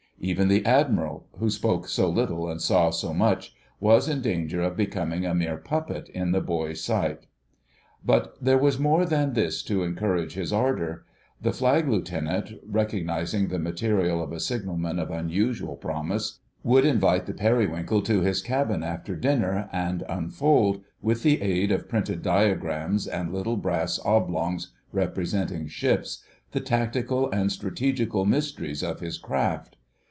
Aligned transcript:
Even 0.23 0.49
the 0.49 0.63
Admiral, 0.67 1.25
who 1.39 1.49
spoke 1.49 1.87
so 1.87 2.07
little 2.07 2.47
and 2.47 2.61
saw 2.61 2.91
so 2.91 3.11
much, 3.11 3.55
was 3.79 4.07
in 4.07 4.21
danger 4.21 4.61
of 4.61 4.77
becoming 4.77 5.25
a 5.25 5.33
mere 5.33 5.57
puppet 5.57 6.09
in 6.09 6.31
the 6.31 6.39
boy's 6.39 6.83
sight. 6.83 7.25
But 8.05 8.37
there 8.39 8.59
was 8.59 8.77
more 8.77 9.03
than 9.03 9.33
this 9.33 9.63
to 9.63 9.81
encourage 9.81 10.35
his 10.35 10.53
ardour. 10.53 11.05
The 11.41 11.51
Flag 11.51 11.87
Lieutenant, 11.87 12.51
recognising 12.63 13.47
the 13.47 13.57
material 13.57 14.21
of 14.21 14.31
a 14.31 14.39
signalman 14.39 14.99
of 14.99 15.09
unusual 15.09 15.75
promise, 15.75 16.37
would 16.61 16.85
invite 16.85 17.25
the 17.25 17.33
Periwinkle 17.33 18.03
to 18.03 18.21
his 18.21 18.43
cabin 18.43 18.83
after 18.83 19.15
dinner 19.15 19.69
and 19.73 20.03
unfold, 20.07 20.83
with 21.01 21.23
the 21.23 21.41
aid 21.41 21.71
of 21.71 21.89
printed 21.89 22.21
diagrams 22.21 23.07
and 23.07 23.33
little 23.33 23.57
brass 23.57 23.99
oblongs 24.05 24.71
representing 24.91 25.65
ships, 25.67 26.23
the 26.51 26.59
tactical 26.61 27.27
and 27.31 27.51
strategical 27.51 28.23
mysteries 28.27 28.83
of 28.83 28.99
his 28.99 29.17
craft. 29.17 29.77